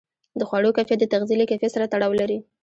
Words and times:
د 0.39 0.41
خوړو 0.49 0.75
کیفیت 0.77 0.99
د 1.01 1.05
تغذیې 1.13 1.37
له 1.39 1.45
کیفیت 1.51 1.71
سره 1.75 1.89
تړاو 1.93 2.19
لري. 2.21 2.37